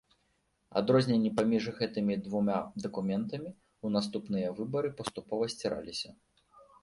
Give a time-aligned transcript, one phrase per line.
[0.79, 2.55] Адрозненні паміж гэтымі двума
[2.85, 6.09] дакументамі ў наступныя выбары паступова сціраліся.